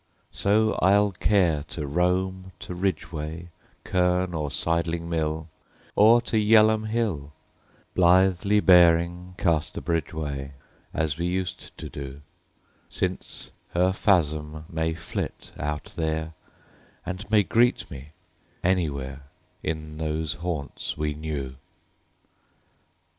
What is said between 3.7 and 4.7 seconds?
Cerne, or